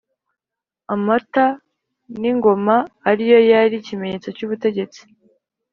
[0.93, 2.75] amatan’ingoma
[3.09, 5.01] ariyo yari ikimenyetso cy’ubutegetsi